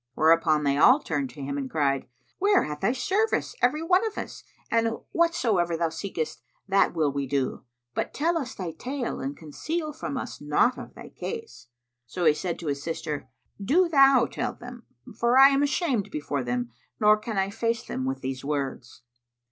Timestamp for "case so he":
11.09-12.33